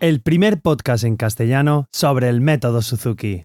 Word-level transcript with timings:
el 0.00 0.22
primer 0.22 0.60
podcast 0.60 1.04
en 1.04 1.16
castellano 1.16 1.86
sobre 1.92 2.28
el 2.28 2.40
método 2.40 2.80
Suzuki. 2.82 3.42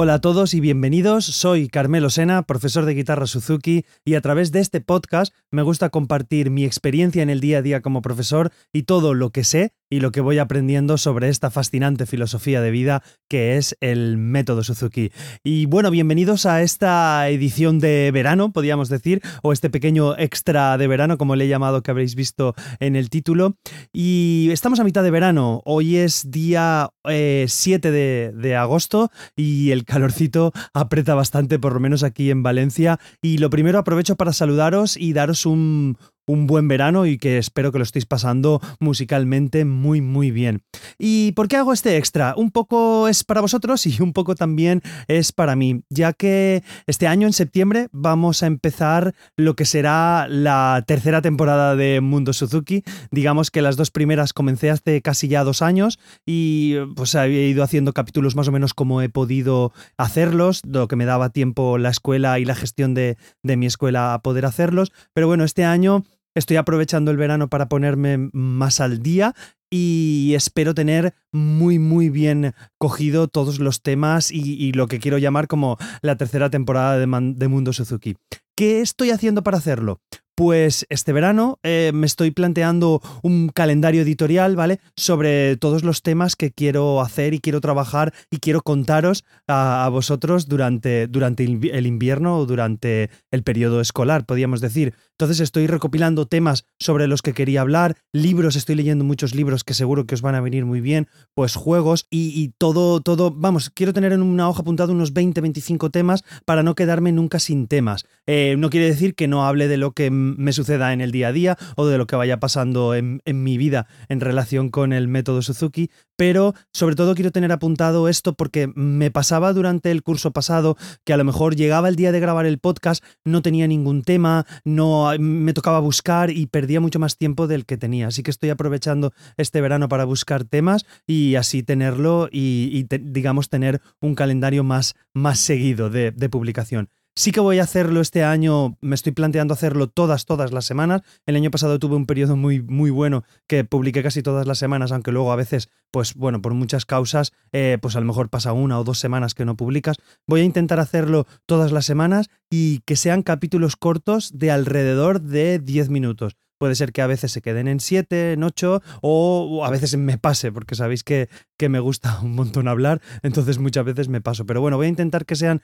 Hola 0.00 0.14
a 0.14 0.20
todos 0.20 0.54
y 0.54 0.60
bienvenidos. 0.60 1.24
Soy 1.24 1.66
Carmelo 1.66 2.08
Sena, 2.08 2.44
profesor 2.44 2.84
de 2.84 2.94
guitarra 2.94 3.26
Suzuki, 3.26 3.84
y 4.04 4.14
a 4.14 4.20
través 4.20 4.52
de 4.52 4.60
este 4.60 4.80
podcast 4.80 5.34
me 5.50 5.62
gusta 5.62 5.90
compartir 5.90 6.50
mi 6.50 6.64
experiencia 6.64 7.20
en 7.20 7.30
el 7.30 7.40
día 7.40 7.58
a 7.58 7.62
día 7.62 7.82
como 7.82 8.00
profesor 8.00 8.52
y 8.72 8.84
todo 8.84 9.12
lo 9.12 9.30
que 9.30 9.42
sé 9.42 9.72
y 9.90 10.00
lo 10.00 10.12
que 10.12 10.20
voy 10.20 10.38
aprendiendo 10.38 10.98
sobre 10.98 11.28
esta 11.28 11.50
fascinante 11.50 12.06
filosofía 12.06 12.60
de 12.60 12.70
vida 12.70 13.02
que 13.28 13.56
es 13.56 13.76
el 13.80 14.18
método 14.18 14.62
Suzuki. 14.62 15.10
Y 15.42 15.66
bueno, 15.66 15.90
bienvenidos 15.90 16.46
a 16.46 16.62
esta 16.62 17.28
edición 17.28 17.78
de 17.78 18.10
verano, 18.12 18.52
podríamos 18.52 18.88
decir, 18.88 19.22
o 19.42 19.52
este 19.52 19.70
pequeño 19.70 20.16
extra 20.18 20.76
de 20.78 20.86
verano, 20.86 21.18
como 21.18 21.36
le 21.36 21.46
he 21.46 21.48
llamado 21.48 21.82
que 21.82 21.90
habréis 21.90 22.14
visto 22.14 22.54
en 22.80 22.96
el 22.96 23.10
título. 23.10 23.56
Y 23.92 24.48
estamos 24.52 24.80
a 24.80 24.84
mitad 24.84 25.02
de 25.02 25.10
verano, 25.10 25.62
hoy 25.64 25.96
es 25.96 26.30
día 26.30 26.90
7 27.04 27.88
eh, 27.88 28.32
de, 28.34 28.56
agosto 28.56 29.10
y 29.36 29.70
el 29.70 29.84
calorcito 29.88 30.52
aprieta 30.74 31.14
bastante, 31.14 31.58
por 31.58 31.72
lo 31.72 31.80
menos 31.80 32.04
aquí 32.04 32.30
en 32.30 32.44
Valencia. 32.44 33.00
Y 33.20 33.38
lo 33.38 33.50
primero 33.50 33.78
aprovecho 33.78 34.16
para 34.16 34.32
saludaros 34.32 34.96
y 34.96 35.14
daros 35.14 35.46
un, 35.46 35.96
un 36.28 36.46
buen 36.46 36.68
verano 36.68 37.06
y 37.06 37.18
que 37.18 37.38
espero 37.38 37.72
que 37.72 37.78
lo 37.78 37.84
estéis 37.84 38.06
pasando 38.06 38.60
musicalmente 38.78 39.64
muy 39.64 40.00
muy 40.00 40.30
bien. 40.30 40.62
¿Y 40.98 41.32
por 41.32 41.48
qué 41.48 41.56
hago 41.56 41.72
este 41.72 41.96
extra? 41.96 42.34
Un 42.36 42.52
poco 42.52 43.08
es 43.08 43.24
para 43.24 43.40
vosotros 43.40 43.84
y 43.86 44.00
un 44.00 44.12
poco 44.12 44.36
también 44.36 44.82
es 45.08 45.32
para 45.32 45.56
mí, 45.56 45.82
ya 45.90 46.12
que 46.12 46.62
este 46.86 47.06
año 47.08 47.26
en 47.26 47.32
septiembre 47.32 47.88
vamos 47.92 48.42
a 48.42 48.46
empezar 48.46 49.14
lo 49.36 49.56
que 49.56 49.64
será 49.64 50.28
la 50.28 50.84
tercera 50.86 51.22
temporada 51.22 51.74
de 51.74 52.00
Mundo 52.00 52.32
Suzuki. 52.32 52.84
Digamos 53.10 53.50
que 53.50 53.62
las 53.62 53.76
dos 53.76 53.90
primeras 53.90 54.32
comencé 54.32 54.70
hace 54.70 55.02
casi 55.02 55.28
ya 55.28 55.44
dos 55.44 55.62
años 55.62 55.98
y 56.26 56.76
pues 56.94 57.14
he 57.14 57.28
ido 57.28 57.62
haciendo 57.62 57.92
capítulos 57.92 58.36
más 58.36 58.48
o 58.48 58.52
menos 58.52 58.74
como 58.74 59.02
he 59.02 59.08
podido 59.08 59.72
hacerlos, 59.96 60.60
lo 60.66 60.88
que 60.88 60.96
me 60.96 61.06
daba 61.06 61.30
tiempo 61.30 61.78
la 61.78 61.88
escuela 61.88 62.38
y 62.38 62.44
la 62.44 62.54
gestión 62.54 62.94
de, 62.94 63.16
de 63.42 63.56
mi 63.56 63.66
escuela 63.66 64.14
a 64.14 64.22
poder 64.22 64.44
hacerlos. 64.44 64.92
Pero 65.14 65.26
bueno, 65.26 65.44
este 65.44 65.64
año 65.64 66.04
Estoy 66.34 66.56
aprovechando 66.56 67.10
el 67.10 67.16
verano 67.16 67.48
para 67.48 67.68
ponerme 67.68 68.30
más 68.32 68.80
al 68.80 69.02
día 69.02 69.34
y 69.70 70.32
espero 70.34 70.74
tener 70.74 71.14
muy 71.32 71.78
muy 71.78 72.08
bien 72.08 72.54
cogido 72.78 73.28
todos 73.28 73.58
los 73.58 73.82
temas 73.82 74.30
y, 74.30 74.72
lo 74.72 74.86
que 74.86 74.98
quiero 74.98 75.18
llamar 75.18 75.46
como 75.46 75.76
la 76.00 76.16
tercera 76.16 76.48
temporada 76.48 76.98
de, 76.98 77.06
de 77.06 77.48
Mundo 77.48 77.72
Suzuki. 77.72 78.16
¿Qué 78.56 78.80
estoy 78.80 79.10
haciendo 79.10 79.42
para 79.42 79.58
hacerlo? 79.58 80.00
Pues 80.38 80.86
este 80.88 81.12
verano 81.12 81.58
eh, 81.64 81.90
me 81.92 82.06
estoy 82.06 82.30
planteando 82.30 83.02
un 83.24 83.48
calendario 83.48 84.02
editorial, 84.02 84.54
¿vale? 84.54 84.78
Sobre 84.96 85.56
todos 85.56 85.82
los 85.82 86.02
temas 86.02 86.36
que 86.36 86.52
quiero 86.52 87.00
hacer 87.00 87.34
y 87.34 87.40
quiero 87.40 87.60
trabajar 87.60 88.14
y 88.30 88.38
quiero 88.38 88.62
contaros 88.62 89.24
a, 89.48 89.88
vosotros 89.90 90.46
durante, 90.46 91.08
durante 91.08 91.42
el 91.42 91.86
invierno 91.88 92.38
o 92.38 92.46
durante 92.46 93.10
el 93.32 93.42
periodo 93.42 93.80
escolar, 93.80 94.26
podríamos 94.26 94.60
decir. 94.60 94.94
Entonces 95.18 95.40
estoy 95.40 95.66
recopilando 95.66 96.26
temas 96.26 96.64
sobre 96.78 97.08
los 97.08 97.22
que 97.22 97.32
quería 97.32 97.62
hablar, 97.62 97.96
libros, 98.12 98.54
estoy 98.54 98.76
leyendo 98.76 99.04
muchos 99.04 99.34
libros 99.34 99.64
que 99.64 99.74
seguro 99.74 100.06
que 100.06 100.14
os 100.14 100.22
van 100.22 100.36
a 100.36 100.40
venir 100.40 100.64
muy 100.64 100.80
bien, 100.80 101.08
pues 101.34 101.56
juegos 101.56 102.06
y, 102.08 102.52
todo, 102.58 103.00
todo, 103.00 103.32
vamos, 103.32 103.70
quiero 103.70 103.92
tener 103.92 104.12
en 104.12 104.22
una 104.22 104.48
hoja 104.48 104.60
apuntada 104.60 104.92
unos 104.92 105.12
20, 105.12 105.40
25 105.40 105.90
temas 105.90 106.22
para 106.44 106.62
no 106.62 106.76
quedarme 106.76 107.10
nunca 107.10 107.40
sin 107.40 107.66
temas. 107.66 108.06
Eh, 108.28 108.54
no 108.58 108.70
quiere 108.70 108.86
decir 108.86 109.16
que 109.16 109.26
no 109.26 109.44
hable 109.44 109.66
de 109.66 109.76
lo 109.76 109.90
que 109.90 110.08
me 110.36 110.52
suceda 110.52 110.92
en 110.92 111.00
el 111.00 111.12
día 111.12 111.28
a 111.28 111.32
día 111.32 111.58
o 111.76 111.86
de 111.86 111.98
lo 111.98 112.06
que 112.06 112.16
vaya 112.16 112.40
pasando 112.40 112.94
en, 112.94 113.20
mi 113.24 113.58
vida 113.58 113.86
en 114.08 114.20
relación 114.20 114.70
con 114.70 114.92
el 114.92 115.08
método 115.08 115.42
Suzuki, 115.42 115.90
pero 116.16 116.54
sobre 116.72 116.96
todo 116.96 117.14
quiero 117.14 117.30
tener 117.30 117.52
apuntado 117.52 118.08
esto 118.08 118.34
porque 118.34 118.70
me 118.74 119.10
pasaba 119.10 119.52
durante 119.52 119.90
el 119.90 120.02
curso 120.02 120.32
pasado 120.32 120.76
que 121.04 121.12
a 121.12 121.16
lo 121.16 121.24
mejor 121.24 121.56
llegaba 121.56 121.88
el 121.88 121.96
día 121.96 122.12
de 122.12 122.20
grabar 122.20 122.46
el 122.46 122.58
podcast, 122.58 123.04
no 123.24 123.42
tenía 123.42 123.66
ningún 123.66 124.02
tema, 124.02 124.46
no 124.64 125.10
me 125.18 125.52
tocaba 125.52 125.78
buscar 125.78 126.30
y 126.30 126.46
perdía 126.46 126.80
mucho 126.80 126.98
más 126.98 127.16
tiempo 127.16 127.46
del 127.46 127.66
que 127.66 127.76
tenía. 127.76 128.08
Así 128.08 128.22
que 128.22 128.30
estoy 128.30 128.50
aprovechando 128.50 129.12
este 129.36 129.60
verano 129.60 129.88
para 129.88 130.04
buscar 130.04 130.44
temas 130.44 130.86
y 131.06 131.36
así 131.36 131.62
tenerlo 131.62 132.28
y, 132.30 132.86
digamos 133.00 133.48
tener 133.48 133.80
un 134.00 134.14
calendario 134.14 134.64
más, 134.64 134.94
más 135.14 135.38
seguido 135.38 135.90
de 135.90 136.28
publicación. 136.28 136.90
Sí 137.18 137.32
que 137.32 137.40
voy 137.40 137.58
a 137.58 137.64
hacerlo 137.64 138.00
este 138.00 138.22
año, 138.22 138.78
me 138.80 138.94
estoy 138.94 139.10
planteando 139.10 139.52
hacerlo 139.52 139.88
todas, 139.88 140.24
todas 140.24 140.52
las 140.52 140.66
semanas. 140.66 141.02
El 141.26 141.34
año 141.34 141.50
pasado 141.50 141.80
tuve 141.80 141.96
un 141.96 142.06
periodo 142.06 142.36
muy, 142.36 142.62
muy 142.62 142.90
bueno 142.90 143.24
que 143.48 143.64
publiqué 143.64 144.04
casi 144.04 144.22
todas 144.22 144.46
las 144.46 144.58
semanas, 144.58 144.92
aunque 144.92 145.10
luego 145.10 145.32
a 145.32 145.36
veces, 145.36 145.68
pues 145.90 146.14
bueno, 146.14 146.40
por 146.40 146.54
muchas 146.54 146.86
causas, 146.86 147.32
eh, 147.50 147.76
pues 147.82 147.96
a 147.96 148.00
lo 148.00 148.06
mejor 148.06 148.28
pasa 148.28 148.52
una 148.52 148.78
o 148.78 148.84
dos 148.84 149.00
semanas 149.00 149.34
que 149.34 149.44
no 149.44 149.56
publicas. 149.56 149.96
Voy 150.28 150.42
a 150.42 150.44
intentar 150.44 150.78
hacerlo 150.78 151.26
todas 151.44 151.72
las 151.72 151.86
semanas 151.86 152.30
y 152.50 152.82
que 152.86 152.94
sean 152.94 153.24
capítulos 153.24 153.74
cortos 153.74 154.38
de 154.38 154.52
alrededor 154.52 155.20
de 155.20 155.58
10 155.58 155.88
minutos. 155.88 156.36
Puede 156.58 156.74
ser 156.74 156.92
que 156.92 157.02
a 157.02 157.06
veces 157.06 157.32
se 157.32 157.40
queden 157.40 157.68
en 157.68 157.80
7, 157.80 158.32
en 158.32 158.42
8 158.42 158.82
o 159.00 159.64
a 159.64 159.70
veces 159.70 159.96
me 159.96 160.18
pase, 160.18 160.52
porque 160.52 160.74
sabéis 160.74 161.04
que, 161.04 161.28
que, 161.56 161.68
me 161.68 161.80
gusta 161.80 162.20
un 162.22 162.34
montón 162.34 162.68
hablar, 162.68 163.00
entonces 163.22 163.58
muchas 163.58 163.84
veces 163.84 164.08
me 164.08 164.20
paso. 164.20 164.44
Pero 164.44 164.60
bueno, 164.60 164.76
voy 164.76 164.86
a 164.86 164.90
intentar 164.90 165.24
que 165.24 165.36
sean 165.36 165.62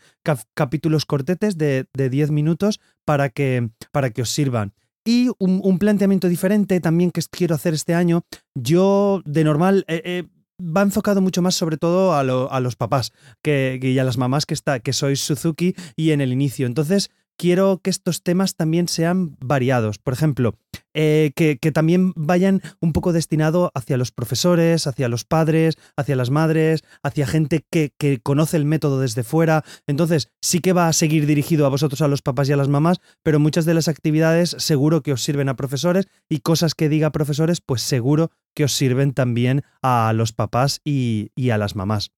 capítulos 0.55 1.05
cortetes 1.05 1.59
de, 1.59 1.87
de 1.93 2.11
10 2.11 2.31
minutos 2.31 2.81
para 3.05 3.29
que, 3.29 3.71
para 3.93 4.11
que 4.11 4.23
os 4.23 4.31
sirvan. 4.31 4.73
Y 5.07 5.31
un, 5.39 5.79
planteamiento 5.79 6.29
diferente 6.29 6.81
también 6.81 7.11
que 7.11 7.21
quiero 7.31 7.55
hacer 7.55 7.75
este 7.75 7.95
año. 7.95 8.23
Yo, 8.55 9.21
de 9.27 9.45
normal, 9.45 9.85
va 10.59 10.83
enfocado 10.83 11.21
mucho 11.21 11.43
más 11.43 11.55
sobre 11.55 11.77
todo 11.77 12.13
a, 12.15 12.21
a 12.21 12.61
los 12.61 12.77
papás 12.77 13.13
que, 13.43 13.79
y 13.83 13.99
a 13.99 14.05
las 14.05 14.17
mamás 14.17 14.47
que, 14.47 14.55
está, 14.55 14.81
que 14.81 14.93
sois 14.93 15.21
Suzuki 15.21 15.75
y 15.97 16.13
en 16.13 16.21
el 16.21 16.33
inicio. 16.33 16.67
Entonces, 16.67 17.11
quiero 17.37 17.81
que 17.83 17.91
estos 17.91 18.23
temas 18.23 18.57
también 18.57 18.89
sean 18.89 19.37
variados. 19.41 19.99
Por 19.99 20.15
ejemplo, 20.15 20.57
eh, 20.95 21.33
que, 21.35 21.57
también 21.73 22.13
vayan 22.15 22.63
un 22.81 22.93
poco 22.93 23.13
destinado 23.13 23.73
hacia 23.75 23.97
los 23.97 24.13
profesores, 24.13 24.87
hacia 24.87 25.09
los 25.09 25.25
padres, 25.25 25.77
hacia 25.97 26.17
las 26.17 26.31
madres, 26.31 26.85
hacia 27.03 27.27
gente 27.27 27.65
que, 27.71 27.93
que, 27.99 28.21
conoce 28.21 28.57
el 28.57 28.65
método 28.65 29.01
desde 29.01 29.25
fuera. 29.25 29.65
Entonces, 29.87 30.31
sí 30.41 30.61
que 30.61 30.73
va 30.73 30.89
a 30.89 30.93
seguir 30.93 31.27
dirigido 31.27 31.67
a 31.67 31.71
vosotros, 31.71 32.01
a 32.01 32.09
los 32.09 32.23
papás 32.23 32.49
y 32.49 32.53
a 32.53 32.57
las 32.57 32.69
mamás, 32.69 32.99
pero 33.23 33.41
muchas 33.41 33.65
de 33.65 33.75
las 33.75 33.89
actividades 33.89 34.57
seguro 34.59 35.03
que 35.03 35.13
os 35.13 35.23
sirven 35.23 35.49
a 35.49 35.57
profesores 35.57 36.07
y 36.29 36.41
cosas 36.41 36.75
que 36.75 36.89
diga 36.89 37.11
profesores, 37.11 37.61
pues 37.61 37.83
seguro 37.83 38.31
que 38.55 38.65
os 38.65 38.73
sirven 38.73 39.13
también 39.13 39.63
a 39.83 40.13
los 40.15 40.33
papás 40.33 40.81
y, 40.85 41.31
y 41.35 41.51
a 41.51 41.59
las 41.59 41.75
mamás. 41.75 42.13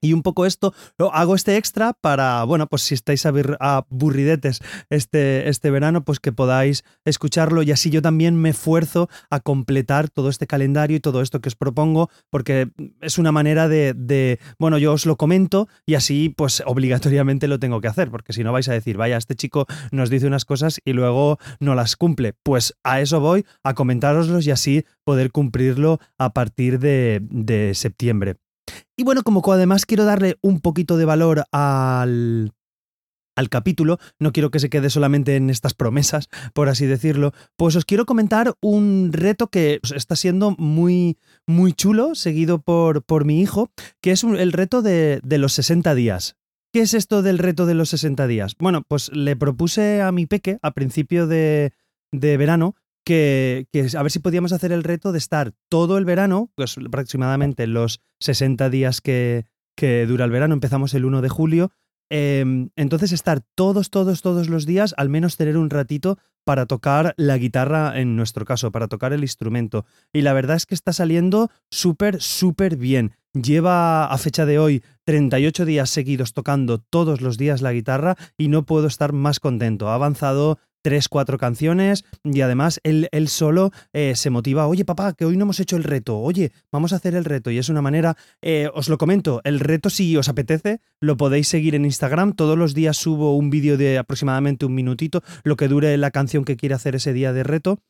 Y 0.00 0.12
un 0.12 0.22
poco 0.22 0.46
esto, 0.46 0.74
hago 1.12 1.34
este 1.34 1.56
extra 1.56 1.92
para, 1.92 2.44
bueno, 2.44 2.68
pues 2.68 2.82
si 2.82 2.94
estáis 2.94 3.26
aburridetes 3.26 4.60
este, 4.90 5.48
este 5.48 5.70
verano, 5.70 6.04
pues 6.04 6.20
que 6.20 6.30
podáis 6.30 6.84
escucharlo 7.04 7.62
y 7.62 7.72
así 7.72 7.90
yo 7.90 8.00
también 8.00 8.36
me 8.36 8.50
esfuerzo 8.50 9.08
a 9.28 9.40
completar 9.40 10.08
todo 10.08 10.28
este 10.28 10.46
calendario 10.46 10.96
y 10.96 11.00
todo 11.00 11.20
esto 11.20 11.40
que 11.40 11.48
os 11.48 11.56
propongo, 11.56 12.10
porque 12.30 12.70
es 13.00 13.18
una 13.18 13.32
manera 13.32 13.66
de, 13.66 13.92
de, 13.92 14.38
bueno, 14.58 14.78
yo 14.78 14.92
os 14.92 15.04
lo 15.04 15.16
comento 15.16 15.68
y 15.84 15.94
así 15.96 16.28
pues 16.28 16.62
obligatoriamente 16.64 17.48
lo 17.48 17.58
tengo 17.58 17.80
que 17.80 17.88
hacer, 17.88 18.10
porque 18.10 18.32
si 18.32 18.44
no 18.44 18.52
vais 18.52 18.68
a 18.68 18.74
decir, 18.74 18.96
vaya, 18.96 19.16
este 19.16 19.34
chico 19.34 19.66
nos 19.90 20.10
dice 20.10 20.28
unas 20.28 20.44
cosas 20.44 20.80
y 20.84 20.92
luego 20.92 21.38
no 21.58 21.74
las 21.74 21.96
cumple. 21.96 22.34
Pues 22.44 22.76
a 22.84 23.00
eso 23.00 23.18
voy, 23.18 23.44
a 23.64 23.74
comentároslos 23.74 24.46
y 24.46 24.52
así 24.52 24.84
poder 25.02 25.32
cumplirlo 25.32 25.98
a 26.18 26.32
partir 26.32 26.78
de, 26.78 27.20
de 27.22 27.74
septiembre. 27.74 28.36
Y 28.98 29.04
bueno, 29.04 29.22
como 29.22 29.40
además 29.52 29.86
quiero 29.86 30.04
darle 30.04 30.38
un 30.42 30.58
poquito 30.58 30.96
de 30.96 31.04
valor 31.04 31.44
al, 31.52 32.52
al 33.36 33.48
capítulo, 33.48 33.98
no 34.18 34.32
quiero 34.32 34.50
que 34.50 34.58
se 34.58 34.70
quede 34.70 34.90
solamente 34.90 35.36
en 35.36 35.50
estas 35.50 35.72
promesas, 35.72 36.28
por 36.52 36.68
así 36.68 36.84
decirlo, 36.84 37.32
pues 37.56 37.76
os 37.76 37.84
quiero 37.84 38.06
comentar 38.06 38.54
un 38.60 39.10
reto 39.12 39.50
que 39.50 39.78
está 39.94 40.16
siendo 40.16 40.56
muy, 40.58 41.16
muy 41.46 41.74
chulo, 41.74 42.16
seguido 42.16 42.60
por, 42.60 43.04
por 43.04 43.24
mi 43.24 43.40
hijo, 43.40 43.70
que 44.00 44.10
es 44.10 44.24
el 44.24 44.50
reto 44.50 44.82
de, 44.82 45.20
de 45.22 45.38
los 45.38 45.52
60 45.52 45.94
días. 45.94 46.34
¿Qué 46.72 46.80
es 46.80 46.92
esto 46.92 47.22
del 47.22 47.38
reto 47.38 47.66
de 47.66 47.74
los 47.74 47.90
60 47.90 48.26
días? 48.26 48.56
Bueno, 48.58 48.82
pues 48.82 49.12
le 49.12 49.36
propuse 49.36 50.02
a 50.02 50.10
mi 50.10 50.26
peque 50.26 50.58
a 50.60 50.72
principio 50.72 51.28
de, 51.28 51.72
de 52.10 52.36
verano 52.36 52.74
que, 53.04 53.66
a 53.96 54.02
ver 54.02 54.12
si 54.12 54.18
podíamos 54.18 54.52
hacer 54.52 54.72
el 54.72 54.84
reto 54.84 55.12
de 55.12 55.18
estar 55.18 55.52
todo 55.68 55.98
el 55.98 56.04
verano, 56.04 56.50
pues 56.54 56.76
aproximadamente 56.78 57.66
los 57.66 58.00
60 58.20 58.68
días 58.70 59.00
que, 59.00 59.46
que 59.76 60.06
dura 60.06 60.24
el 60.24 60.30
verano, 60.30 60.54
empezamos 60.54 60.94
el 60.94 61.04
1 61.04 61.22
de 61.22 61.28
julio, 61.28 61.70
Em, 62.10 62.70
entonces 62.76 63.12
estar 63.12 63.42
todos, 63.54 63.90
todos, 63.90 64.22
todos 64.22 64.48
los 64.48 64.64
días, 64.64 64.94
al 64.96 65.08
menos 65.08 65.36
tener 65.36 65.56
un 65.56 65.68
ratito 65.68 66.18
para 66.44 66.64
tocar 66.64 67.14
la 67.18 67.36
guitarra, 67.36 68.00
en 68.00 68.16
nuestro 68.16 68.46
caso, 68.46 68.72
para 68.72 68.88
tocar 68.88 69.12
el 69.12 69.20
instrumento. 69.20 69.84
Y 70.12 70.22
la 70.22 70.32
verdad 70.32 70.56
es 70.56 70.64
que 70.64 70.74
está 70.74 70.94
saliendo 70.94 71.50
súper, 71.70 72.22
súper 72.22 72.76
bien. 72.76 73.12
Lleva 73.34 74.06
a 74.06 74.18
fecha 74.18 74.46
de 74.46 74.58
hoy 74.58 74.82
38 75.04 75.66
días 75.66 75.90
seguidos 75.90 76.32
tocando 76.32 76.78
todos 76.78 77.20
los 77.20 77.36
días 77.36 77.60
la 77.60 77.74
guitarra 77.74 78.16
y 78.38 78.48
no 78.48 78.64
puedo 78.64 78.86
estar 78.86 79.12
más 79.12 79.38
contento. 79.38 79.90
Ha 79.90 79.94
avanzado 79.94 80.58
tres, 80.88 81.10
cuatro 81.10 81.36
canciones 81.36 82.06
y 82.24 82.40
además 82.40 82.80
él, 82.82 83.28
solo 83.28 83.72
eh, 83.92 84.14
se 84.16 84.30
motiva, 84.30 84.66
oye 84.66 84.86
papá, 84.86 85.12
que 85.12 85.26
hoy 85.26 85.36
no 85.36 85.42
hemos 85.42 85.60
hecho 85.60 85.76
el 85.76 85.84
reto, 85.84 86.18
oye, 86.18 86.50
vamos 86.72 86.94
a 86.94 86.96
hacer 86.96 87.14
el 87.14 87.26
reto 87.26 87.50
y 87.50 87.58
es 87.58 87.68
una 87.68 87.82
manera, 87.82 88.16
eh, 88.40 88.70
os 88.72 88.88
lo 88.88 88.96
comento, 88.96 89.42
el 89.44 89.60
reto 89.60 89.90
si 89.90 90.16
os 90.16 90.30
apetece, 90.30 90.80
lo 90.98 91.18
podéis 91.18 91.46
seguir 91.46 91.74
en 91.74 91.84
Instagram, 91.84 92.32
todos 92.32 92.56
los 92.56 92.72
días 92.72 92.96
subo 92.96 93.36
un 93.36 93.50
vídeo 93.50 93.76
de 93.76 93.98
aproximadamente 93.98 94.64
un 94.64 94.74
minutito, 94.74 95.22
lo 95.44 95.56
que 95.56 95.68
dure 95.68 95.94
la 95.98 96.10
canción 96.10 96.46
que 96.46 96.56
quiere 96.56 96.74
hacer 96.74 96.94
ese 96.94 97.12
día 97.12 97.34
de 97.34 97.42
reto. 97.42 97.80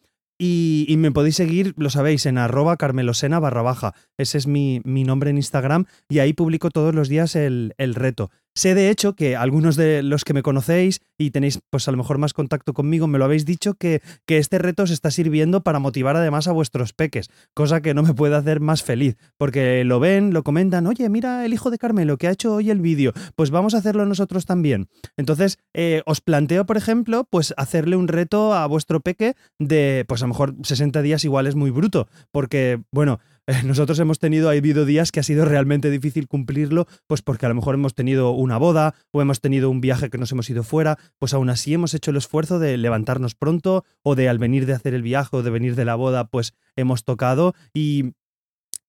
Y, 0.41 0.95
me 0.99 1.11
podéis 1.11 1.35
seguir, 1.35 1.75
lo 1.77 1.91
sabéis, 1.91 2.25
en 2.25 2.39
arroba 2.39 2.77
carmelosena 2.77 3.41
barra 3.41 3.63
baja. 3.63 3.95
Ese 4.17 4.39
es 4.39 4.47
mi, 4.47 4.81
mi, 4.85 5.03
nombre 5.03 5.31
en 5.31 5.37
Instagram 5.37 5.87
y 6.09 6.21
ahí 6.21 6.33
publico 6.33 6.71
todos 6.71 6.95
los 6.95 7.09
días 7.09 7.35
el, 7.35 7.75
el 7.77 7.97
reto. 7.97 8.31
Sé 8.59 8.75
de 8.75 8.91
hecho 8.91 9.15
que 9.15 9.37
algunos 9.37 9.77
de 9.77 10.03
los 10.03 10.25
que 10.25 10.35
me 10.35 10.43
conocéis 10.43 11.01
y 11.17 11.31
tenéis 11.31 11.61
pues 11.71 11.87
a 11.87 11.93
lo 11.93 11.97
mejor 11.97 12.19
más 12.19 12.35
contacto 12.35 12.75
conmigo 12.75 13.07
me 13.07 13.17
lo 13.17 13.25
habéis 13.25 13.45
dicho 13.45 13.75
que, 13.75 14.03
este 14.27 14.59
reto 14.59 14.83
os 14.83 14.91
está 14.91 15.13
sirviendo 15.13 15.63
para 15.63 15.79
motivar 15.79 16.17
además 16.17 16.49
a 16.49 16.53
vuestros 16.53 16.93
peques, 16.93 17.31
cosa 17.55 17.83
que 17.83 17.95
no 17.95 18.03
me 18.03 18.15
puede 18.15 18.35
hacer 18.35 18.59
más 18.59 18.83
feliz, 18.83 19.17
porque 19.37 19.85
lo 19.85 20.01
ven, 20.01 20.33
lo 20.33 20.43
comentan, 20.43 20.89
oye, 20.89 21.09
mira 21.09 21.45
el 21.45 21.53
hijo 21.53 21.71
de 21.71 21.79
Carmelo 21.79 22.17
que 22.17 22.27
ha 22.27 22.33
hecho 22.33 22.57
hoy 22.57 22.71
el 22.71 22.81
vídeo, 22.81 23.13
pues 23.37 23.53
vamos 23.53 23.75
a 23.75 23.79
hacerlo 23.79 24.05
nosotros 24.07 24.45
también. 24.45 24.89
Entonces, 25.17 25.59
eh, 25.73 26.03
os 26.05 26.21
planteo, 26.21 26.67
por 26.67 26.77
ejemplo, 26.77 27.29
pues 27.31 27.55
hacerle 27.59 27.95
un 27.95 28.09
reto 28.09 28.55
a 28.55 28.67
vuestro 28.67 28.99
peque 28.99 29.37
de, 29.61 30.05
pues 30.09 30.21
a 30.23 30.25
lo 30.25 30.31
mejor 30.31 30.57
60 30.65 31.01
días 31.03 31.25
igual 31.25 31.47
es 31.47 31.55
muy 31.55 31.71
bruto, 31.71 32.09
porque, 32.33 32.83
bueno, 32.91 33.21
nosotros 33.65 33.99
hemos 33.99 34.19
tenido, 34.19 34.49
ha 34.51 34.53
habido 34.53 34.85
días 34.85 35.11
que 35.11 35.21
ha 35.21 35.23
sido 35.23 35.45
realmente 35.45 35.91
difícil 35.91 36.29
cumplirlo, 36.29 36.87
pues 37.07 37.23
porque 37.23 37.47
a 37.47 37.49
lo 37.49 37.55
mejor 37.55 37.75
hemos 37.75 37.95
tenido 37.95 38.31
una 38.33 38.59
boda 38.59 38.95
o 39.11 39.23
hemos 39.23 39.41
tenido 39.41 39.71
un 39.71 39.81
viaje 39.81 40.11
que 40.11 40.19
nos 40.19 40.31
hemos 40.33 40.51
ido 40.51 40.63
fuera, 40.63 40.99
pues 41.19 41.33
aún 41.33 41.49
así 41.49 41.73
hemos 41.73 41.95
hecho 41.95 42.11
el 42.11 42.19
esfuerzo 42.19 42.59
de 42.59 42.77
levantarnos 42.77 43.35
pronto 43.35 43.85
o 44.03 44.15
de 44.15 44.29
al 44.29 44.39
venir 44.39 44.67
de 44.67 44.75
hacer 44.75 44.93
el 44.93 45.03
viaje 45.03 45.37
o 45.37 45.43
de 45.43 45.51
venir 45.51 45.77
de 45.77 45.87
la 45.87 45.95
boda, 45.95 46.29
pues 46.29 46.55
hemos 46.77 47.05
tocado 47.05 47.55
y 47.73 48.13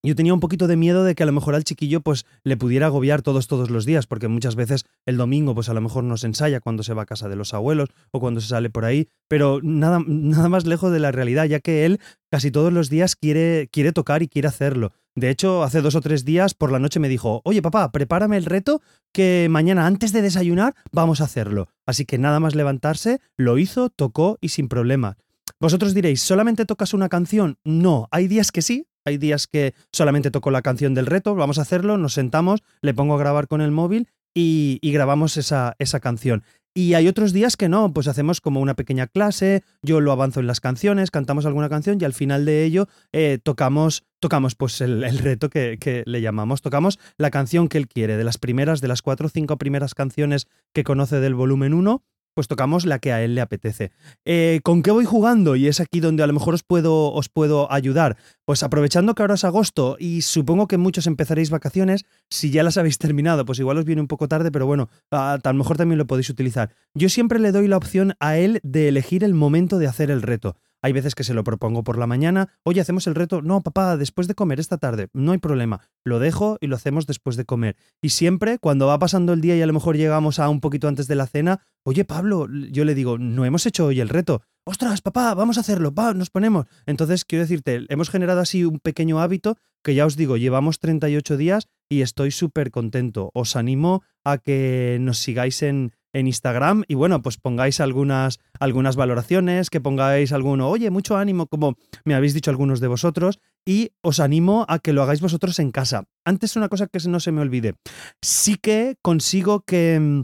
yo 0.04 0.16
tenía 0.16 0.34
un 0.34 0.40
poquito 0.40 0.68
de 0.68 0.78
miedo 0.78 1.04
de 1.04 1.16
que 1.16 1.24
a 1.24 1.26
lo 1.26 1.32
mejor 1.32 1.56
al 1.56 1.64
chiquillo 1.64 2.02
pues 2.02 2.26
le 2.44 2.58
pudiera 2.58 2.88
agobiar 2.88 3.22
todos 3.22 3.48
todos 3.48 3.70
los 3.70 3.86
días, 3.86 4.08
porque 4.08 4.28
muchas 4.28 4.56
veces 4.56 4.86
el 5.06 5.18
domingo 5.18 5.54
pues 5.56 5.70
a 5.70 5.74
lo 5.74 5.82
mejor 5.82 6.04
no 6.04 6.18
se 6.18 6.28
ensaya 6.28 6.62
cuando 6.62 6.84
se 6.84 6.94
va 6.94 7.04
a 7.04 7.06
casa 7.06 7.28
de 7.30 7.36
los 7.36 7.54
abuelos 7.54 7.90
o 8.12 8.20
cuando 8.20 8.42
se 8.42 8.48
sale 8.48 8.70
por 8.70 8.86
ahí, 8.86 9.10
pero 9.28 9.60
nada, 9.62 10.02
nada 10.08 10.50
más 10.50 10.66
lejos 10.66 10.92
de 10.92 11.00
la 11.00 11.12
realidad, 11.12 11.46
ya 11.46 11.60
que 11.60 11.86
él 11.86 12.00
casi 12.32 12.52
todos 12.52 12.72
los 12.72 12.90
días 12.90 13.16
quiere, 13.16 13.68
quiere 13.72 13.92
tocar 13.92 14.24
y 14.24 14.28
quiere 14.28 14.48
hacerlo. 14.48 14.94
De 15.16 15.30
hecho, 15.30 15.64
hace 15.64 15.82
dos 15.82 15.96
o 15.96 16.02
tres 16.02 16.24
días 16.24 16.54
por 16.54 16.72
la 16.72 16.80
noche 16.80 17.00
me 17.00 17.10
dijo, 17.10 17.42
oye 17.44 17.62
papá, 17.62 17.92
prepárame 17.92 18.38
el 18.38 18.46
reto 18.46 18.82
que 19.12 19.48
mañana 19.50 19.86
antes 19.86 20.14
de 20.14 20.22
desayunar 20.22 20.76
vamos 20.92 21.20
a 21.20 21.26
hacerlo. 21.26 21.68
Así 21.86 22.06
que 22.06 22.18
nada 22.18 22.40
más 22.40 22.56
levantarse, 22.56 23.20
lo 23.36 23.58
hizo, 23.58 23.90
tocó 23.90 24.38
y 24.40 24.50
sin 24.50 24.70
problema. 24.70 25.18
Vosotros 25.62 25.94
diréis, 25.94 26.22
¿solamente 26.22 26.66
tocas 26.66 26.94
una 26.94 27.10
canción? 27.10 27.58
No, 27.66 28.08
hay 28.12 28.30
días 28.30 28.54
que 28.54 28.62
sí, 28.62 28.88
hay 29.04 29.18
días 29.18 29.46
que 29.46 29.74
solamente 29.92 30.32
toco 30.32 30.52
la 30.52 30.62
canción 30.62 30.94
del 30.94 31.06
reto, 31.06 31.36
vamos 31.36 31.60
a 31.60 31.64
hacerlo, 31.64 31.98
nos 31.98 32.14
sentamos, 32.14 32.62
le 32.82 32.94
pongo 32.94 33.16
a 33.16 33.20
grabar 33.20 33.50
con 33.50 33.60
el 33.60 33.72
móvil 33.72 34.08
y, 34.34 34.80
grabamos 34.82 35.36
esa, 35.36 35.76
esa 35.78 36.00
canción. 36.00 36.44
Y 36.74 36.94
hay 36.94 37.10
otros 37.10 37.34
días 37.34 37.58
que 37.58 37.68
no, 37.68 37.92
pues 37.92 38.08
hacemos 38.08 38.40
como 38.40 38.62
una 38.62 38.76
pequeña 38.76 39.08
clase, 39.08 39.64
yo 39.82 40.00
lo 40.00 40.14
avanzo 40.14 40.40
en 40.40 40.48
las 40.48 40.62
canciones, 40.62 41.12
cantamos 41.12 41.46
alguna 41.46 41.68
canción 41.68 41.98
y 42.00 42.06
al 42.06 42.14
final 42.14 42.46
de 42.46 42.64
ello 42.64 42.88
eh, 43.12 43.40
tocamos, 43.44 44.06
tocamos 44.22 44.56
pues 44.56 44.80
el, 44.80 45.02
reto 45.20 45.50
que, 45.50 45.78
que, 45.78 46.04
le 46.06 46.22
llamamos, 46.22 46.62
tocamos 46.62 47.00
la 47.18 47.32
canción 47.32 47.68
que 47.68 47.80
él 47.80 47.90
quiere, 47.90 48.16
de 48.16 48.24
las 48.24 48.38
primeras, 48.38 48.80
de 48.80 48.88
las 48.88 49.02
cuatro 49.02 49.28
o 49.28 49.30
cinco 49.30 49.58
primeras 49.58 49.94
canciones 49.94 50.48
que 50.74 50.86
conoce 50.86 51.20
del 51.20 51.36
volumen 51.36 51.74
1, 51.74 52.02
pues 52.40 52.48
tocamos 52.48 52.86
la 52.86 53.00
que 53.00 53.12
a 53.12 53.22
él 53.22 53.36
le 53.36 53.42
apetece. 53.42 53.92
Eh, 54.24 54.62
¿Con 54.64 54.82
qué 54.82 54.92
voy 54.92 55.04
jugando? 55.04 55.58
Y 55.58 55.68
es 55.68 55.82
aquí 55.82 56.00
donde 56.00 56.24
a 56.24 56.28
lo 56.28 56.32
mejor 56.32 56.54
os 56.54 56.64
puedo, 56.64 57.12
os 57.12 57.28
puedo 57.28 57.70
ayudar. 57.70 58.16
Pues 58.46 58.64
aprovechando 58.64 59.14
que 59.14 59.24
ahora 59.24 59.34
es 59.34 59.44
agosto 59.44 59.98
y 60.00 60.22
supongo 60.22 60.66
que 60.66 60.78
muchos 60.78 61.06
empezaréis 61.06 61.50
vacaciones, 61.50 62.06
si 62.30 62.50
ya 62.50 62.64
las 62.64 62.78
habéis 62.78 62.98
terminado, 62.98 63.44
pues 63.44 63.60
igual 63.60 63.78
os 63.78 63.84
viene 63.84 64.02
un 64.02 64.08
poco 64.08 64.30
tarde, 64.30 64.54
pero 64.54 64.66
bueno, 64.66 64.88
a, 65.12 65.34
a 65.34 65.52
lo 65.52 65.54
mejor 65.54 65.76
también 65.76 65.98
lo 65.98 66.08
podéis 66.08 66.30
utilizar. 66.30 66.72
Yo 66.94 67.10
siempre 67.10 67.40
le 67.40 67.52
doy 67.52 67.68
la 67.68 67.76
opción 67.76 68.14
a 68.22 68.38
él 68.38 68.62
de 68.64 68.88
elegir 68.88 69.26
el 69.26 69.34
momento 69.34 69.78
de 69.78 69.88
hacer 69.88 70.10
el 70.10 70.22
reto. 70.22 70.56
Hay 70.82 70.94
veces 70.94 71.16
que 71.16 71.24
se 71.24 71.34
lo 71.34 71.44
propongo 71.44 71.84
por 71.84 71.98
la 71.98 72.08
mañana, 72.08 72.50
oye, 72.64 72.80
hacemos 72.80 73.06
el 73.08 73.16
reto, 73.16 73.42
no, 73.42 73.62
papá, 73.62 73.98
después 73.98 74.28
de 74.28 74.36
comer 74.36 74.60
esta 74.60 74.78
tarde, 74.78 75.10
no 75.14 75.34
hay 75.34 75.38
problema, 75.38 75.82
lo 76.06 76.20
dejo 76.20 76.58
y 76.62 76.68
lo 76.68 76.76
hacemos 76.76 77.06
después 77.06 77.36
de 77.36 77.46
comer. 77.46 77.76
Y 78.02 78.10
siempre, 78.10 78.60
cuando 78.60 78.88
va 78.88 79.00
pasando 79.00 79.34
el 79.34 79.42
día 79.42 79.56
y 79.58 79.62
a 79.62 79.68
lo 79.68 79.74
mejor 79.74 79.98
llegamos 79.98 80.40
a 80.40 80.48
un 80.50 80.62
poquito 80.62 80.88
antes 80.88 81.08
de 81.08 81.16
la 81.16 81.28
cena, 81.28 81.62
oye, 81.84 82.06
Pablo, 82.06 82.48
yo 82.72 82.86
le 82.86 82.96
digo, 82.96 83.18
no 83.18 83.46
hemos 83.46 83.66
hecho 83.66 83.88
hoy 83.88 84.00
el 84.00 84.10
reto. 84.10 84.42
Ostras, 84.66 85.02
papá, 85.02 85.34
vamos 85.34 85.58
a 85.58 85.62
hacerlo, 85.62 85.94
va, 85.94 86.14
nos 86.14 86.30
ponemos. 86.30 86.68
Entonces, 86.86 87.26
quiero 87.26 87.44
decirte, 87.44 87.86
hemos 87.90 88.10
generado 88.10 88.40
así 88.40 88.66
un 88.66 88.80
pequeño 88.80 89.20
hábito 89.20 89.58
que 89.84 89.96
ya 89.96 90.06
os 90.06 90.16
digo, 90.16 90.38
llevamos 90.38 90.80
38 90.80 91.38
días 91.38 91.68
y 91.90 92.02
estoy 92.02 92.32
súper 92.32 92.72
contento. 92.72 93.32
Os 93.34 93.56
animo 93.56 94.04
a 94.24 94.38
que 94.38 94.98
nos 95.02 95.18
sigáis 95.18 95.64
en, 95.64 95.94
en 96.14 96.28
Instagram 96.28 96.84
y 96.88 96.96
bueno, 96.96 97.22
pues 97.22 97.38
pongáis 97.38 97.80
algunas, 97.80 98.40
algunas 98.60 98.96
valoraciones, 98.96 99.70
que 99.70 99.82
pongáis 99.82 100.32
alguno, 100.32 100.70
oye, 100.70 100.90
mucho 100.90 101.18
ánimo, 101.18 101.48
como 101.48 101.76
me 102.06 102.16
habéis 102.16 102.34
dicho 102.34 102.52
algunos 102.52 102.80
de 102.80 102.88
vosotros, 102.88 103.40
y 103.66 103.92
os 104.02 104.20
animo 104.20 104.66
a 104.70 104.80
que 104.80 104.94
lo 104.94 105.04
hagáis 105.04 105.22
vosotros 105.22 105.60
en 105.60 105.72
casa. 105.72 106.06
Antes 106.26 106.56
una 106.56 106.70
cosa 106.70 106.88
que 106.88 107.00
no 107.08 107.20
se 107.20 107.32
me 107.32 107.42
olvide, 107.42 107.76
sí 108.22 108.56
que 108.56 108.98
consigo 109.02 109.62
que, 109.62 110.24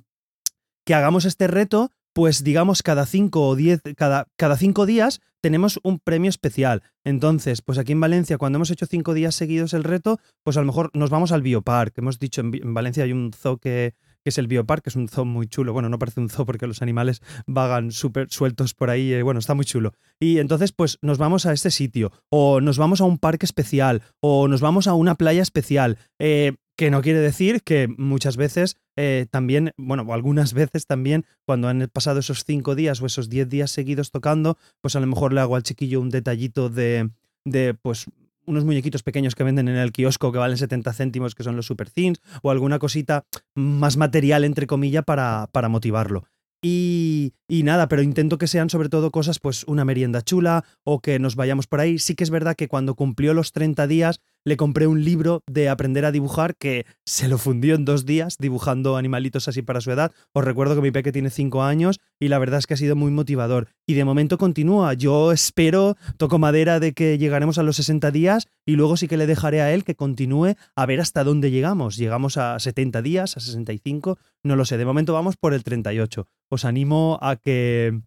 que 0.86 0.94
hagamos 0.94 1.26
este 1.26 1.48
reto, 1.48 1.92
pues 2.14 2.44
digamos 2.44 2.82
cada 2.82 3.06
cinco 3.06 3.48
o 3.48 3.56
diez, 3.56 3.82
cada, 3.98 4.28
cada 4.38 4.58
cinco 4.58 4.86
días 4.86 5.22
tenemos 5.42 5.80
un 5.84 6.00
premio 6.00 6.30
especial. 6.30 6.82
Entonces, 7.04 7.62
pues 7.62 7.78
aquí 7.78 7.92
en 7.92 8.00
Valencia, 8.00 8.40
cuando 8.40 8.58
hemos 8.58 8.72
hecho 8.72 8.88
cinco 8.88 9.14
días 9.14 9.36
seguidos 9.36 9.76
el 9.76 9.84
reto, 9.84 10.20
pues 10.44 10.58
a 10.58 10.62
lo 10.62 10.66
mejor 10.66 10.90
nos 10.96 11.12
vamos 11.12 11.32
al 11.32 11.44
Biopark. 11.44 11.96
Hemos 11.98 12.18
dicho, 12.18 12.42
en, 12.42 12.74
Valencia 12.74 13.04
hay 13.04 13.12
un 13.12 13.32
zoo 13.32 13.58
que, 13.58 13.94
que 14.26 14.30
es 14.30 14.40
el 14.40 14.48
Biopark, 14.48 14.82
que 14.84 14.90
es 14.90 14.96
un 14.96 15.08
zoo 15.08 15.24
muy 15.24 15.46
chulo. 15.46 15.72
Bueno, 15.72 15.88
no 15.88 16.00
parece 16.00 16.20
un 16.20 16.30
zoo 16.30 16.48
porque 16.48 16.66
los 16.66 16.82
animales 16.82 17.22
vagan 17.46 17.92
súper 17.92 18.28
sueltos 18.32 18.74
por 18.74 18.90
ahí. 18.90 19.14
Eh, 19.14 19.22
bueno, 19.22 19.40
está 19.40 19.54
muy 19.54 19.66
chulo. 19.66 19.94
Y 20.20 20.40
entonces, 20.40 20.72
pues 20.72 20.98
nos 21.04 21.20
vamos 21.20 21.46
a 21.46 21.54
este 21.54 21.70
sitio, 21.70 22.12
o 22.30 22.60
nos 22.60 22.80
vamos 22.80 23.02
a 23.02 23.04
un 23.04 23.20
parque 23.20 23.46
especial, 23.46 24.02
o 24.20 24.48
nos 24.48 24.62
vamos 24.62 24.88
a 24.88 24.96
una 24.96 25.14
playa 25.14 25.44
especial. 25.44 26.00
Eh, 26.18 26.54
que 26.76 26.90
no 26.90 27.04
quiere 27.04 27.20
decir 27.20 27.62
que 27.62 27.88
muchas 27.88 28.36
veces 28.36 28.78
eh, 28.96 29.28
también, 29.30 29.74
bueno, 29.78 30.12
algunas 30.12 30.54
veces 30.56 30.88
también, 30.88 31.28
cuando 31.46 31.68
han 31.68 31.88
pasado 31.94 32.20
esos 32.20 32.46
cinco 32.46 32.74
días 32.74 33.04
o 33.04 33.06
esos 33.06 33.30
diez 33.30 33.48
días 33.48 33.70
seguidos 33.70 34.10
tocando, 34.10 34.58
pues 34.82 34.96
a 34.96 35.00
lo 35.02 35.06
mejor 35.06 35.34
le 35.34 35.42
hago 35.42 35.56
al 35.56 35.64
chiquillo 35.64 36.02
un 36.02 36.10
detallito 36.10 36.70
de, 36.70 37.12
de 37.46 37.76
pues 37.76 38.08
unos 38.46 38.66
muñequitos 38.66 39.04
pequeños 39.04 39.36
que 39.36 39.44
venden 39.44 39.68
en 39.68 39.76
el 39.76 39.92
kiosco 39.92 40.32
que 40.32 40.38
valen 40.38 40.58
70 40.58 40.94
céntimos, 40.94 41.36
que 41.36 41.44
son 41.44 41.56
los 41.56 41.66
super 41.66 41.90
things, 41.90 42.20
o 42.42 42.52
alguna 42.52 42.80
cosita 42.80 43.26
más 43.54 43.98
material, 43.98 44.44
entre 44.44 44.68
comillas, 44.68 45.04
para, 45.04 45.50
para 45.52 45.70
motivarlo. 45.70 46.26
Y, 46.62 47.34
y, 47.48 47.64
nada, 47.64 47.88
pero 47.88 48.02
intento 48.02 48.38
que 48.38 48.48
sean 48.48 48.70
sobre 48.70 48.90
todo 48.90 49.12
cosas, 49.12 49.40
pues 49.40 49.66
una 49.66 49.86
merienda 49.86 50.24
chula 50.24 50.66
o 50.84 51.00
que 51.00 51.20
nos 51.20 51.36
vayamos 51.36 51.68
por 51.68 51.80
ahí. 51.80 52.00
Sí 52.00 52.16
que 52.16 52.24
es 52.24 52.32
verdad 52.32 52.56
que 52.56 52.68
cuando 52.68 52.96
cumplió 52.96 53.36
los 53.36 53.52
30 53.52 53.86
días 53.86 54.20
le 54.46 54.58
compré 54.58 54.86
un 54.86 55.04
libro 55.04 55.44
de 55.48 55.70
aprender 55.70 56.06
a 56.06 56.12
dibujar 56.12 56.56
que 56.56 56.86
se 57.04 57.28
lo 57.28 57.38
fundió 57.38 57.74
en 57.76 57.84
dos 57.84 58.06
días 58.06 58.38
dibujando 58.38 58.96
animalitos 58.96 59.48
así 59.48 59.64
para 59.64 59.82
su 59.82 59.92
edad. 59.92 60.12
Os 60.34 60.46
recuerdo 60.46 60.76
que 60.76 60.82
mi 60.82 60.92
peque 60.92 61.12
tiene 61.12 61.32
cinco 61.32 61.64
años 61.64 62.00
y 62.20 62.28
la 62.28 62.38
verdad 62.38 62.60
es 62.60 62.68
que 62.68 62.76
ha 62.76 62.78
sido 62.78 62.96
muy 62.96 63.12
motivador. 63.12 63.70
Y 63.88 63.96
de 63.96 64.06
momento 64.06 64.38
continúa. 64.38 64.94
Yo 64.94 65.32
espero, 65.32 65.98
toco 66.18 66.38
madera 66.38 66.80
de 66.80 66.94
que 66.94 67.18
llegaremos 67.18 67.58
a 67.58 67.64
los 67.64 67.76
60 67.78 68.12
días 68.12 68.48
y 68.66 68.76
luego 68.76 68.98
sí 68.98 69.08
que 69.08 69.18
le 69.18 69.28
dejaré 69.28 69.62
a 69.62 69.74
él 69.74 69.84
que 69.84 69.96
continúe 69.96 70.56
a 70.76 70.86
ver 70.86 71.02
hasta 71.02 71.24
dónde 71.24 71.50
llegamos. 71.50 71.98
Llegamos 71.98 72.38
a 72.38 72.60
70 72.60 73.02
días, 73.02 73.38
a 73.38 73.40
65, 73.40 74.20
no 74.44 74.56
lo 74.56 74.66
sé. 74.66 74.78
De 74.78 74.86
momento 74.86 75.14
vamos 75.14 75.38
por 75.38 75.56
el 75.56 75.64
38. 75.64 76.28
Os 76.50 76.66
animo 76.66 77.18
a 77.22 77.36
que 77.36 78.00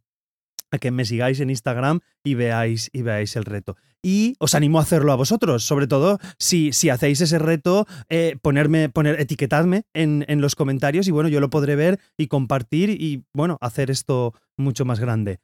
a 0.70 0.78
que 0.78 0.90
me 0.90 1.04
sigáis 1.04 1.40
en 1.40 1.50
Instagram 1.50 2.00
y 2.24 2.34
veáis, 2.34 2.90
y 2.92 3.02
veáis 3.02 3.36
el 3.36 3.44
reto. 3.44 3.76
Y 4.02 4.34
os 4.38 4.54
animo 4.54 4.78
a 4.78 4.82
hacerlo 4.82 5.12
a 5.12 5.16
vosotros, 5.16 5.64
sobre 5.64 5.86
todo 5.86 6.18
si, 6.38 6.72
si 6.72 6.90
hacéis 6.90 7.20
ese 7.20 7.38
reto, 7.38 7.86
eh, 8.08 8.36
ponerme, 8.42 8.88
poner, 8.88 9.20
etiquetadme 9.20 9.82
en, 9.92 10.24
en, 10.28 10.40
los 10.40 10.54
comentarios 10.54 11.08
y 11.08 11.10
bueno, 11.10 11.28
yo 11.28 11.40
lo 11.40 11.50
podré 11.50 11.74
ver 11.74 11.98
y 12.16 12.28
compartir 12.28 12.90
y 12.90 13.24
bueno, 13.32 13.58
hacer 13.60 13.90
esto 13.90 14.34
mucho 14.56 14.84
más 14.84 15.00
grande. 15.00 15.40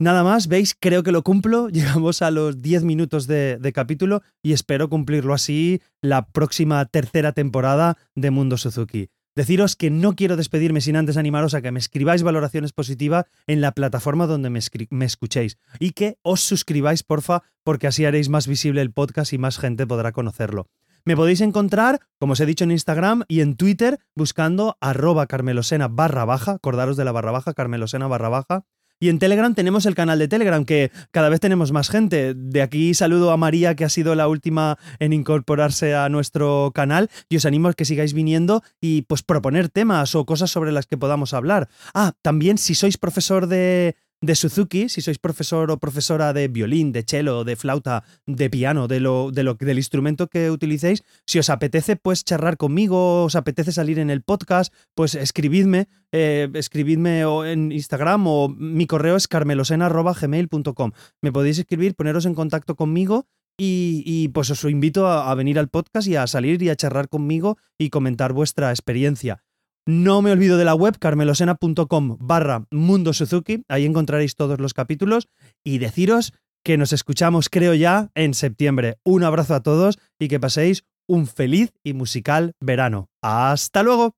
Nada 0.00 0.22
más, 0.22 0.46
veis, 0.46 0.76
creo 0.78 1.02
que 1.02 1.10
lo 1.10 1.24
cumplo, 1.24 1.68
llegamos 1.70 2.22
a 2.22 2.30
los 2.30 2.62
10 2.62 2.84
minutos 2.84 3.26
de, 3.26 3.58
de 3.58 3.72
capítulo 3.72 4.22
y 4.42 4.52
espero 4.52 4.88
cumplirlo 4.88 5.34
así 5.34 5.82
la 6.00 6.26
próxima 6.26 6.84
tercera 6.86 7.32
temporada 7.32 7.98
de 8.14 8.30
Mundo 8.30 8.56
Suzuki. 8.56 9.10
Deciros 9.38 9.76
que 9.76 9.88
no 9.88 10.16
quiero 10.16 10.36
despedirme 10.36 10.80
sin 10.80 10.96
antes 10.96 11.16
animaros 11.16 11.54
a 11.54 11.62
que 11.62 11.70
me 11.70 11.78
escribáis 11.78 12.24
valoraciones 12.24 12.72
positivas 12.72 13.26
en 13.46 13.60
la 13.60 13.70
plataforma 13.70 14.26
donde 14.26 14.50
me, 14.50 14.58
escuchéis 15.06 15.58
y 15.78 15.92
que 15.92 16.18
os 16.22 16.40
suscribáis, 16.40 17.04
porfa, 17.04 17.44
porque 17.62 17.86
así 17.86 18.04
haréis 18.04 18.30
más 18.30 18.48
visible 18.48 18.82
el 18.82 18.90
podcast 18.90 19.32
y 19.32 19.38
más 19.38 19.60
gente 19.60 19.86
podrá 19.86 20.10
conocerlo. 20.10 20.66
Me 21.04 21.14
podéis 21.14 21.40
encontrar, 21.40 22.00
como 22.18 22.32
os 22.32 22.40
he 22.40 22.46
dicho, 22.46 22.64
en 22.64 22.72
Instagram 22.72 23.22
y 23.28 23.40
en 23.40 23.54
Twitter 23.54 24.00
buscando 24.16 24.76
arroba 24.80 25.28
carmelosena 25.28 25.86
barra 25.86 26.24
baja, 26.24 26.54
acordaros 26.54 26.96
de 26.96 27.04
la 27.04 27.12
barra 27.12 27.30
baja, 27.30 27.54
carmelosena 27.54 28.08
barra 28.08 28.30
baja. 28.30 28.64
Y 29.00 29.10
en 29.10 29.18
Telegram 29.20 29.54
tenemos 29.54 29.86
el 29.86 29.94
canal 29.94 30.18
de 30.18 30.26
Telegram, 30.26 30.64
que 30.64 30.90
cada 31.12 31.28
vez 31.28 31.38
tenemos 31.38 31.70
más 31.70 31.88
gente. 31.88 32.34
De 32.34 32.62
aquí 32.62 32.94
saludo 32.94 33.30
a 33.30 33.36
María, 33.36 33.76
que 33.76 33.84
ha 33.84 33.88
sido 33.88 34.14
la 34.16 34.26
última 34.26 34.76
en 34.98 35.12
incorporarse 35.12 35.94
a 35.94 36.08
nuestro 36.08 36.72
canal. 36.74 37.08
Y 37.28 37.36
os 37.36 37.46
animo 37.46 37.68
a 37.68 37.74
que 37.74 37.84
sigáis 37.84 38.12
viniendo 38.12 38.62
y 38.80 39.02
pues 39.02 39.22
proponer 39.22 39.68
temas 39.68 40.14
o 40.16 40.26
cosas 40.26 40.50
sobre 40.50 40.72
las 40.72 40.86
que 40.86 40.98
podamos 40.98 41.32
hablar. 41.32 41.68
Ah, 41.94 42.12
también 42.22 42.58
si 42.58 42.74
sois 42.74 42.98
profesor 42.98 43.46
de, 43.46 43.94
de 44.20 44.34
Suzuki, 44.34 44.88
si 44.88 45.00
sois 45.00 45.18
profesor 45.18 45.70
o 45.70 45.78
profesora 45.78 46.32
de 46.32 46.48
violín, 46.48 46.90
de 46.90 47.04
cello, 47.06 47.44
de 47.44 47.54
flauta, 47.54 48.02
de 48.26 48.50
piano, 48.50 48.88
de 48.88 49.00
lo, 49.00 49.30
de 49.30 49.42
lo, 49.44 49.54
del 49.54 49.78
instrumento 49.78 50.26
que 50.26 50.50
utilicéis, 50.50 51.04
si 51.26 51.38
os 51.38 51.50
apetece 51.50 51.96
pues 51.96 52.24
charlar 52.24 52.56
conmigo, 52.56 53.24
os 53.24 53.36
apetece 53.36 53.70
salir 53.70 53.98
en 53.98 54.10
el 54.10 54.22
podcast, 54.22 54.74
pues 54.94 55.14
escribidme, 55.14 55.88
eh, 56.12 56.48
escribidme 56.54 57.22
en 57.46 57.70
Instagram 57.70 58.26
o 58.26 58.48
mi 58.48 58.86
correo 58.86 59.16
es 59.16 59.28
carmelosena.gmail.com. 59.28 60.92
Me 61.22 61.32
podéis 61.32 61.58
escribir, 61.58 61.94
poneros 61.94 62.26
en 62.26 62.34
contacto 62.34 62.74
conmigo 62.74 63.26
y, 63.60 64.28
pues 64.28 64.50
os 64.50 64.62
invito 64.64 65.08
a, 65.08 65.34
venir 65.34 65.58
al 65.58 65.68
podcast 65.68 66.06
y 66.06 66.14
a 66.14 66.26
salir 66.26 66.62
y 66.62 66.70
a 66.70 66.76
charlar 66.76 67.08
conmigo 67.08 67.58
y 67.76 67.90
comentar 67.90 68.32
vuestra 68.32 68.70
experiencia. 68.70 69.42
No 69.88 70.20
me 70.20 70.32
olvido 70.32 70.58
de 70.58 70.66
la 70.66 70.74
web 70.74 70.98
carmelosena.com 70.98 72.18
barra 72.20 72.66
Mundo 72.70 73.14
Suzuki, 73.14 73.62
ahí 73.68 73.86
encontraréis 73.86 74.36
todos 74.36 74.60
los 74.60 74.74
capítulos 74.74 75.28
y 75.64 75.78
deciros 75.78 76.34
que 76.62 76.76
nos 76.76 76.92
escuchamos 76.92 77.48
creo 77.48 77.72
ya 77.72 78.10
en 78.14 78.34
septiembre. 78.34 78.98
Un 79.02 79.24
abrazo 79.24 79.54
a 79.54 79.62
todos 79.62 79.98
y 80.18 80.28
que 80.28 80.38
paséis 80.38 80.84
un 81.08 81.26
feliz 81.26 81.72
y 81.82 81.94
musical 81.94 82.52
verano. 82.60 83.08
¡Hasta 83.22 83.82
luego! 83.82 84.12